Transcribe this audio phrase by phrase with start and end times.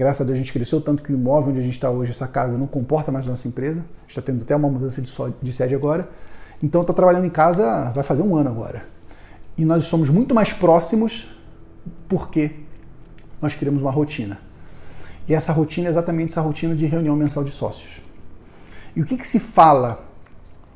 [0.00, 2.10] Graças a Deus a gente cresceu tanto que o imóvel onde a gente está hoje,
[2.10, 3.80] essa casa, não comporta mais a nossa empresa.
[3.80, 6.08] A gente está tendo até uma mudança de, de sede agora.
[6.62, 8.82] Então estou trabalhando em casa, vai fazer um ano agora.
[9.58, 11.38] E nós somos muito mais próximos
[12.08, 12.50] porque
[13.42, 14.38] nós criamos uma rotina.
[15.28, 18.00] E essa rotina é exatamente essa rotina de reunião mensal de sócios.
[18.96, 20.02] E o que, que se fala,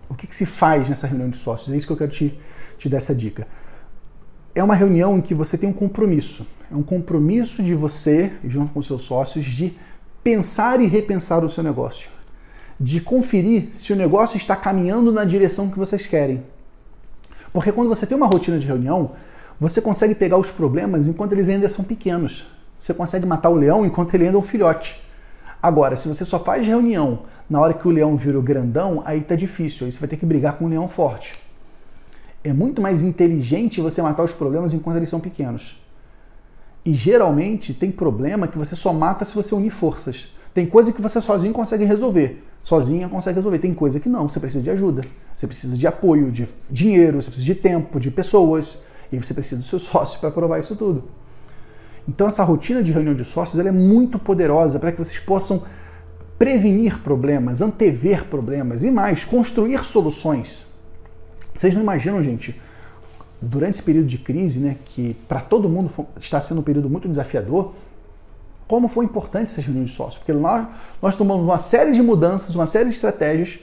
[0.06, 1.72] o que, que se faz nessa reunião de sócios?
[1.72, 2.38] É isso que eu quero te,
[2.76, 3.48] te dar essa dica.
[4.54, 6.46] É uma reunião em que você tem um compromisso.
[6.70, 9.76] É um compromisso de você, junto com seus sócios, de
[10.22, 12.10] pensar e repensar o seu negócio.
[12.78, 16.42] De conferir se o negócio está caminhando na direção que vocês querem.
[17.52, 19.12] Porque quando você tem uma rotina de reunião,
[19.58, 22.46] você consegue pegar os problemas enquanto eles ainda são pequenos.
[22.78, 25.00] Você consegue matar o leão enquanto ele ainda é um filhote.
[25.62, 29.20] Agora, se você só faz reunião na hora que o leão vira o grandão, aí
[29.20, 29.86] tá difícil.
[29.86, 31.43] Aí você vai ter que brigar com um leão forte.
[32.44, 35.82] É muito mais inteligente você matar os problemas enquanto eles são pequenos.
[36.84, 40.36] E geralmente tem problema que você só mata se você unir forças.
[40.52, 42.44] Tem coisa que você sozinho consegue resolver.
[42.60, 43.58] Sozinha consegue resolver.
[43.58, 44.28] Tem coisa que não.
[44.28, 45.02] Você precisa de ajuda.
[45.34, 48.80] Você precisa de apoio, de dinheiro, você precisa de tempo, de pessoas.
[49.10, 51.04] E você precisa do seu sócio para provar isso tudo.
[52.06, 55.62] Então essa rotina de reunião de sócios é muito poderosa para que vocês possam
[56.38, 60.66] prevenir problemas, antever problemas e mais, construir soluções.
[61.54, 62.60] Vocês não imaginam, gente,
[63.40, 67.08] durante esse período de crise, né, que para todo mundo está sendo um período muito
[67.08, 67.74] desafiador,
[68.66, 70.66] como foi importante essas reuniões de sócios, porque nós,
[71.00, 73.60] nós tomamos uma série de mudanças, uma série de estratégias,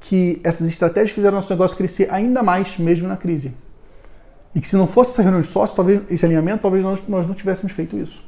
[0.00, 3.52] que essas estratégias fizeram nosso negócio crescer ainda mais mesmo na crise.
[4.54, 7.26] E que se não fosse essa reunião de sócios, talvez esse alinhamento, talvez nós, nós
[7.26, 8.22] não tivéssemos feito isso.